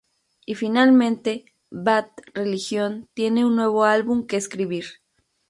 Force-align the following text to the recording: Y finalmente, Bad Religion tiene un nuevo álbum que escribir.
Y 0.47 0.55
finalmente, 0.55 1.45
Bad 1.69 2.07
Religion 2.33 3.07
tiene 3.13 3.45
un 3.45 3.55
nuevo 3.55 3.83
álbum 3.83 4.25
que 4.25 4.35
escribir. 4.35 4.85